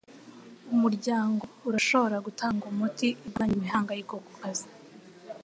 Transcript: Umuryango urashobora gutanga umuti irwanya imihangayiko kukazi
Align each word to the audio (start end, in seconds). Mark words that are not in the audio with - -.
Umuryango 0.73 1.43
urashobora 1.67 2.17
gutanga 2.25 2.63
umuti 2.71 3.07
irwanya 3.25 3.53
imihangayiko 3.57 4.13
kukazi 4.25 4.67